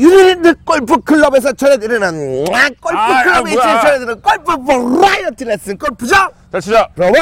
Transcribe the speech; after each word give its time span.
유니드 0.00 0.54
골프 0.64 0.98
클럽에서 1.00 1.52
전해드리는 1.52 2.02
아, 2.02 2.56
아, 2.56 2.68
골프클럽 2.80 3.40
뭐야. 3.42 3.52
H에서 3.52 3.80
전해드리는 3.82 4.22
골프 4.22 4.64
버라이어티 4.64 5.44
레슨 5.44 5.76
골프 5.78 6.02
좀 6.02 6.14
잘 6.50 6.60
치자 6.60 6.88
브라보 6.94 7.14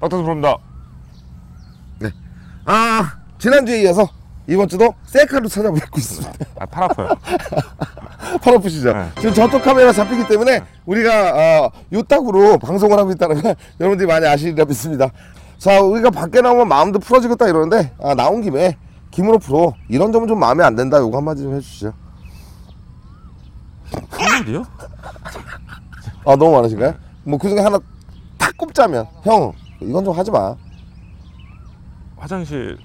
박태수 0.00 0.22
프로입니다. 0.22 0.56
아 2.66 3.12
지난주에 3.38 3.82
이어서 3.82 4.08
이번 4.48 4.68
주도 4.68 4.92
셀카로 5.06 5.48
찾아뵙고 5.48 5.98
있습니다. 5.98 6.32
아 6.60 6.66
팔 6.66 6.84
아파요. 6.84 7.08
팔 8.42 8.54
아프시죠? 8.56 8.92
네. 8.92 9.08
지금 9.16 9.32
저쪽 9.34 9.62
카메라 9.62 9.92
잡히기 9.92 10.26
때문에 10.26 10.62
우리가 10.86 11.32
어, 11.66 11.70
요딱으로 11.92 12.58
방송을 12.58 12.98
하고 12.98 13.10
있다는 13.12 13.40
걸 13.42 13.54
여러분들이 13.80 14.06
많이 14.08 14.26
아시리라 14.26 14.64
믿습니다. 14.64 15.08
자 15.58 15.80
우리가 15.80 16.10
밖에 16.10 16.40
나오면 16.40 16.66
마음도 16.68 16.98
풀어지겠다 16.98 17.46
이러는데 17.48 17.92
아, 18.02 18.14
나온 18.14 18.42
김에 18.42 18.76
김은호 19.12 19.38
프로 19.38 19.74
이런 19.88 20.10
점은 20.10 20.26
좀 20.26 20.40
마음에 20.40 20.64
안 20.64 20.74
든다. 20.74 20.98
요거 20.98 21.18
한마디 21.18 21.42
좀 21.42 21.54
해주시죠 21.54 21.92
한마디요? 24.34 24.66
아 26.26 26.36
너무 26.36 26.52
많으신가요? 26.52 26.94
뭐 27.24 27.38
그 27.38 27.48
중에 27.48 27.60
하나 27.60 27.78
탁 28.38 28.56
꼽자면 28.56 29.06
형 29.22 29.52
이건 29.80 30.04
좀 30.04 30.16
하지 30.18 30.30
마 30.30 30.54
화장실 32.16 32.78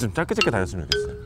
좀 0.00 0.12
짧게 0.12 0.34
짧게 0.34 0.50
다녔으면 0.50 0.88
좋겠어요 0.90 1.22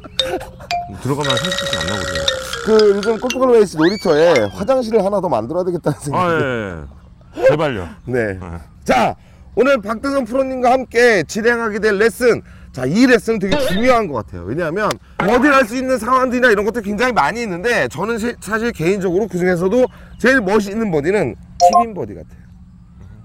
들어가면 1.03 1.31
30분씩 1.31 1.81
안 1.81 1.87
나오거든요 1.87 2.21
그 2.65 2.97
요즘 2.97 3.19
골프클럽 3.21 3.53
레이스 3.53 3.77
놀이터에 3.77 4.45
화장실을 4.53 5.05
하나 5.05 5.21
더 5.21 5.29
만들어야 5.29 5.65
되겠다는 5.65 5.99
생각이 5.99 6.25
아 6.25 6.39
예, 6.39 7.43
예. 7.43 7.49
제발요 7.49 7.89
네. 8.07 8.35
네. 8.35 8.41
자, 8.85 9.15
오늘 9.57 9.81
박대성 9.81 10.25
프로님과 10.25 10.71
함께 10.71 11.23
진행하게 11.25 11.81
될 11.81 11.99
레슨. 11.99 12.41
자, 12.77 12.85
이 12.85 13.07
레슨은 13.07 13.39
되게 13.39 13.57
중요한 13.69 14.07
것 14.07 14.17
같아요. 14.27 14.43
왜냐하면 14.43 14.91
어디 15.23 15.49
할수 15.49 15.75
있는 15.79 15.97
상황들이나 15.99 16.51
이런 16.51 16.67
것도 16.67 16.83
굉장히 16.83 17.11
많이 17.11 17.41
있는데 17.41 17.89
저는 17.89 18.19
시- 18.19 18.35
사실 18.39 18.71
개인적으로 18.71 19.27
그 19.29 19.39
중에서도 19.39 19.87
제일 20.19 20.43
멋있는 20.43 20.91
버디는 20.91 21.35
chip-in 21.73 21.95
버디 21.95 22.15
같아요. 22.17 22.39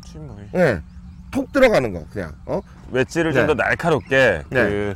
침머리 0.05 0.43
네. 0.53 0.79
톡 1.31 1.51
들어가는 1.51 1.91
거 1.91 2.01
그냥. 2.13 2.31
어? 2.45 2.61
웨지를 2.91 3.33
네. 3.33 3.39
좀 3.45 3.47
더 3.47 3.53
날카롭게 3.61 4.43
네. 4.51 4.63
그 4.69 4.93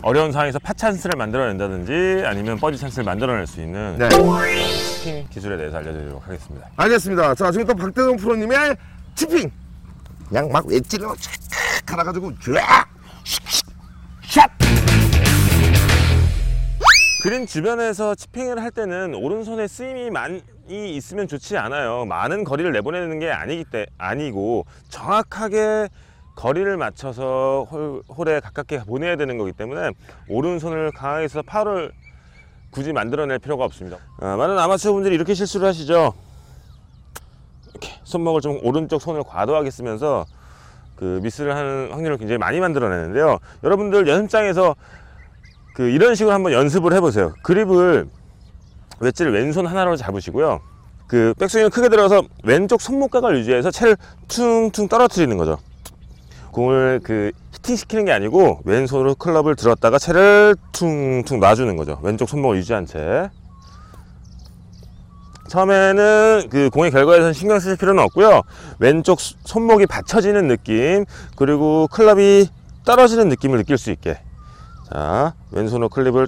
어려운 0.00 0.32
상황에서 0.32 0.58
파 0.60 0.72
찬스를 0.72 1.18
만들어낸다든지 1.18 2.22
아니면 2.24 2.56
버디 2.56 2.78
찬스를 2.78 3.04
만들어낼 3.04 3.46
수 3.46 3.60
있는 3.60 3.98
네. 3.98 4.08
스팅 4.08 5.26
기술에 5.28 5.58
대해서 5.58 5.76
알려드리도록 5.76 6.26
하겠습니다. 6.26 6.68
알겠습니다. 6.76 7.34
자, 7.34 7.50
지금 7.50 7.66
또 7.66 7.74
박대성 7.74 8.16
프로님의 8.16 8.76
치핑. 9.14 9.50
그냥 10.30 10.48
막 10.50 10.66
웨지로 10.66 11.14
쫙 11.16 11.30
갈아가지고 11.84 12.32
쫙 12.38 12.86
그린 17.24 17.46
주변에서 17.46 18.14
치핑을 18.14 18.60
할 18.60 18.70
때는 18.70 19.14
오른손에 19.14 19.66
쓰임이 19.66 20.10
많이 20.10 20.42
있으면 20.68 21.26
좋지 21.26 21.56
않아요. 21.56 22.04
많은 22.04 22.44
거리를 22.44 22.70
내보내는 22.70 23.18
게 23.18 23.30
아니기 23.30 23.64
때 23.64 23.86
아니고 23.96 24.66
정확하게 24.90 25.88
거리를 26.36 26.76
맞춰서 26.76 27.66
홀, 27.70 28.02
홀에 28.10 28.40
가깝게 28.40 28.80
보내야 28.80 29.16
되는 29.16 29.38
거기 29.38 29.52
때문에 29.52 29.92
오른손을 30.28 30.92
강하게 30.92 31.24
해서 31.24 31.40
파를 31.40 31.92
굳이 32.70 32.92
만들어낼 32.92 33.38
필요가 33.38 33.64
없습니다. 33.64 33.96
아, 34.20 34.36
많은 34.36 34.58
아마추어 34.58 34.92
분들이 34.92 35.14
이렇게 35.14 35.32
실수를 35.32 35.66
하시죠. 35.66 36.12
이렇게 37.70 37.88
손목을 38.02 38.42
좀 38.42 38.60
오른쪽 38.62 39.00
손을 39.00 39.22
과도하게 39.22 39.70
쓰면서 39.70 40.26
그 40.94 41.20
미스를 41.22 41.56
하는 41.56 41.90
확률을 41.90 42.18
굉장히 42.18 42.36
많이 42.36 42.60
만들어내는데요. 42.60 43.38
여러분들 43.62 44.08
연습장에서 44.08 44.76
그 45.74 45.90
이런 45.90 46.14
식으로 46.14 46.32
한번 46.32 46.52
연습을 46.52 46.92
해보세요. 46.94 47.34
그립을 47.42 48.06
웨지를 49.00 49.32
왼손 49.32 49.66
하나로 49.66 49.96
잡으시고요. 49.96 50.60
그 51.08 51.34
백스윙을 51.38 51.68
크게 51.70 51.88
들어가서 51.88 52.22
왼쪽 52.44 52.80
손목각을 52.80 53.36
유지해서 53.38 53.70
채를 53.70 53.96
퉁퉁 54.28 54.88
떨어뜨리는 54.88 55.36
거죠. 55.36 55.58
공을 56.52 57.00
그 57.02 57.32
히팅 57.52 57.76
시키는 57.76 58.04
게 58.04 58.12
아니고 58.12 58.60
왼손으로 58.64 59.16
클럽을 59.16 59.56
들었다가 59.56 59.98
채를 59.98 60.54
퉁퉁 60.72 61.40
놔주는 61.40 61.76
거죠. 61.76 61.98
왼쪽 62.02 62.28
손목을 62.28 62.56
유지한 62.58 62.86
채. 62.86 63.28
처음에는 65.48 66.48
그 66.50 66.70
공의 66.70 66.90
결과에 66.90 67.20
선 67.20 67.32
신경 67.32 67.58
쓰실 67.58 67.76
필요는 67.76 68.02
없고요. 68.04 68.42
왼쪽 68.78 69.20
수- 69.20 69.34
손목이 69.44 69.86
받쳐지는 69.86 70.48
느낌, 70.48 71.04
그리고 71.36 71.86
클럽이 71.88 72.48
떨어지는 72.84 73.28
느낌을 73.28 73.58
느낄 73.58 73.76
수 73.76 73.90
있게. 73.90 74.18
자, 74.92 75.34
왼손으로 75.50 75.88
클립을, 75.88 76.26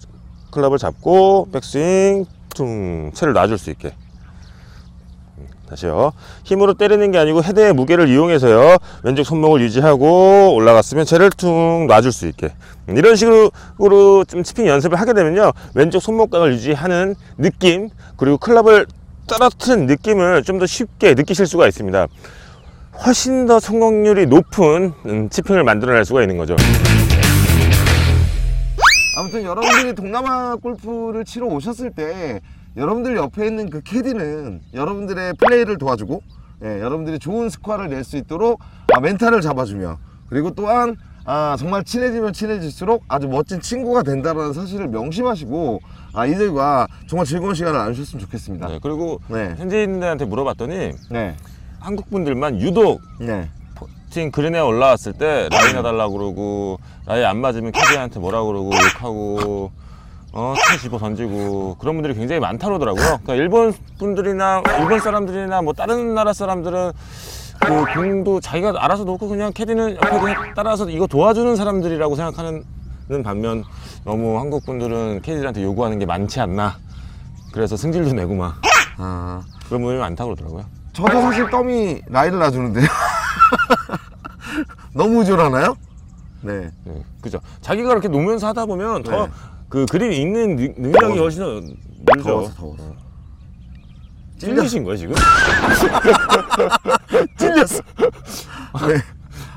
클럽을 0.50 0.78
잡고, 0.78 1.49
백스윙, 1.53 2.25
퉁, 2.55 3.11
채를 3.15 3.33
놔줄 3.34 3.59
수 3.59 3.71
있게. 3.71 3.93
음, 5.39 5.47
다시요. 5.69 6.12
힘으로 6.44 6.75
때리는 6.75 7.11
게 7.11 7.19
아니고 7.19 7.43
헤드의 7.43 7.75
무게를 7.75 8.09
이용해서요. 8.09 8.78
왼쪽 9.03 9.25
손목을 9.25 9.61
유지하고 9.61 10.55
올라갔으면 10.55 11.05
채를 11.05 11.31
퉁 11.31 11.87
놔줄 11.87 12.12
수 12.12 12.27
있게. 12.28 12.55
음, 12.89 12.97
이런 12.97 13.16
식으로 13.16 14.25
좀 14.27 14.43
치핑 14.43 14.66
연습을 14.66 14.99
하게 14.99 15.12
되면요. 15.12 15.53
왼쪽 15.75 16.00
손목각을 16.00 16.53
유지하는 16.55 17.15
느낌, 17.37 17.91
그리고 18.16 18.39
클럽을 18.39 18.87
떨어뜨린 19.27 19.87
느낌을 19.87 20.45
좀 20.45 20.59
더 20.59 20.66
쉽게 20.66 21.15
느끼실 21.15 21.47
수가 21.47 21.66
있습니다. 21.66 22.06
훨씬 23.05 23.47
더 23.47 23.61
성공률이 23.61 24.25
높은 24.27 24.95
음, 25.05 25.28
치핑을 25.28 25.65
만들어낼 25.65 26.06
수가 26.06 26.22
있는 26.22 26.39
거죠. 26.39 26.56
아무튼 29.16 29.44
여러분들이 29.44 29.94
동남아 29.94 30.56
골프를 30.56 31.25
치러 31.25 31.47
오셨을 31.47 31.91
때 31.93 32.41
여러분들 32.77 33.16
옆에 33.16 33.47
있는 33.47 33.71
그 33.71 33.81
캐디는 33.82 34.60
여러분들의 34.75 35.34
플레이를 35.38 35.78
도와주고 35.78 36.22
예, 36.62 36.81
여러분들이 36.81 37.19
좋은 37.19 37.49
스코어를 37.49 37.88
낼 37.88 38.04
수 38.04 38.16
있도록 38.19 38.60
아, 38.94 39.00
멘탈을 39.00 39.41
잡아주며 39.41 39.99
그리고 40.28 40.50
또한 40.50 40.97
아, 41.25 41.56
정말 41.59 41.82
친해지면 41.82 42.34
친해질수록 42.34 43.04
아주 43.09 43.27
멋진 43.27 43.60
친구가 43.60 44.03
된다는 44.03 44.53
사실을 44.53 44.88
명심하시고 44.88 45.81
아, 46.12 46.27
이들과 46.27 46.87
정말 47.06 47.27
즐거운 47.27 47.54
시간을 47.54 47.78
나누셨으면 47.78 48.21
좋겠습니다. 48.21 48.69
네, 48.69 48.78
그리고 48.83 49.21
네. 49.28 49.54
현지인들한테 49.56 50.27
물어봤더니 50.27 50.93
네. 51.10 51.37
한국 51.81 52.10
분들만 52.10 52.60
유독 52.60 53.00
네. 53.21 53.48
팀 54.16 54.31
그린에 54.31 54.59
올라왔을 54.60 55.12
때 55.12 55.47
라인 55.53 55.77
해달라고 55.77 56.16
그러고 56.16 56.78
라인 57.04 57.27
안 57.27 57.37
맞으면 57.37 57.71
캐디한테 57.71 58.19
뭐라 58.19 58.43
그러고 58.44 58.71
욕하고 58.75 59.71
어, 60.32 60.54
채 60.71 60.78
집어 60.78 60.97
던지고 60.97 61.77
그런 61.78 61.97
분들이 61.97 62.15
굉장히 62.15 62.41
많다 62.41 62.66
그러더라고요. 62.69 63.04
그러니까 63.04 63.34
일본 63.34 63.75
분들이나 63.99 64.62
일본 64.78 65.00
사람들이나 65.00 65.60
뭐 65.60 65.75
다른 65.75 66.15
나라 66.15 66.32
사람들은 66.32 66.93
그 67.60 67.84
공도 67.93 68.41
자기가 68.41 68.72
알아서 68.78 69.04
놓고 69.04 69.28
그냥 69.28 69.53
캐디는 69.53 69.97
옆에 69.97 70.34
따라서 70.56 70.88
이거 70.88 71.06
도와주는 71.06 71.54
사람들이라고 71.54 72.16
생각하는 72.16 72.65
반면 73.22 73.65
너무 74.06 74.38
한국 74.41 74.65
분들은 74.65 75.21
캐디들한테 75.21 75.62
요구하는 75.62 75.98
게 75.98 76.06
많지 76.06 76.41
않나. 76.41 76.78
그래서 77.53 77.77
승질도 77.77 78.15
내고 78.15 78.34
막 78.34 78.62
아, 78.97 79.43
그런 79.66 79.83
분들이 79.83 80.00
많다 80.00 80.25
그러더라고요. 80.25 80.65
저도 80.94 81.21
사실 81.21 81.50
덤이 81.50 82.00
라인을 82.06 82.38
놔주는데요. 82.38 82.87
너무 84.97 85.21
의존하나요? 85.21 85.77
네. 86.43 86.71
네, 86.84 87.03
그죠. 87.21 87.41
자기가 87.61 87.91
이렇게 87.93 88.09
놓으면서 88.09 88.47
하다 88.49 88.67
보면 88.67 89.03
더 89.03 89.27
네. 89.27 89.33
그 89.69 89.84
그림 89.87 90.12
읽는 90.12 90.57
능- 90.57 90.75
능력이 90.77 91.01
더워서. 91.01 91.23
훨씬 91.23 91.41
더 91.43 91.61
늘죠. 92.15 92.29
더워서 92.29 92.55
더워서. 92.55 92.95
찔리신 94.39 94.84
거예요 94.84 94.97
지금? 94.99 95.15
찔렸어. 97.39 97.81
네. 98.87 99.01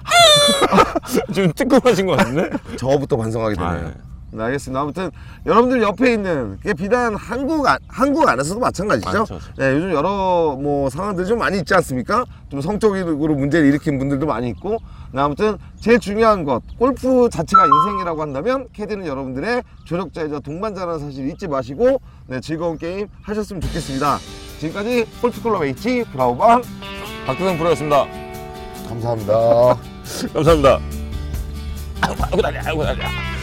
지금 1.34 1.52
뜨끔하신 1.54 2.06
것 2.06 2.16
같은데? 2.18 2.50
저부터 2.78 3.18
반성하게 3.18 3.56
아, 3.60 3.74
되네요. 3.74 3.88
네. 3.90 3.94
네, 4.32 4.44
알겠습니다. 4.44 4.82
아무튼 4.82 5.10
여러분들 5.46 5.82
옆에 5.82 6.14
있는 6.14 6.58
그게 6.58 6.74
비단 6.74 7.16
한국 7.16 7.68
안, 7.68 7.78
한국 7.88 8.28
안에서도 8.28 8.60
마찬가지죠. 8.60 9.12
많죠. 9.20 9.40
네, 9.58 9.74
요즘 9.74 9.92
여러 9.92 10.58
뭐 10.60 10.90
상황들이 10.90 11.28
좀 11.28 11.40
많이 11.40 11.58
있지 11.60 11.74
않습니까? 11.76 12.26
좀 12.50 12.62
성적으로 12.62 13.36
문제를 13.36 13.68
일으킨 13.68 13.98
분들도 13.98 14.26
많이 14.26 14.50
있고. 14.50 14.78
네, 15.12 15.22
아무튼 15.22 15.58
제일 15.80 16.00
중요한 16.00 16.44
것 16.44 16.62
골프 16.78 17.30
자체가 17.32 17.66
인생이라고 17.66 18.22
한다면 18.22 18.68
캐디는 18.74 19.08
여러분들의 19.08 19.64
조력자이자 19.86 20.40
동반자라는 20.40 21.00
사실 21.00 21.28
잊지 21.30 21.48
마시고 21.48 22.00
네, 22.28 22.40
즐거운 22.40 22.78
게임 22.78 23.08
하셨으면 23.24 23.62
좋겠습니다. 23.62 24.20
지금까지 24.60 25.06
골프클럽 25.22 25.64
H 25.64 26.04
브라우방 26.12 26.62
박두성 27.26 27.58
프로였습니다. 27.58 28.06
감사합니다. 28.88 29.34
감사합니다. 30.34 30.80
아이고, 32.02 32.42
날려, 32.42 32.62
아이고, 32.66 32.84
날려. 32.84 33.39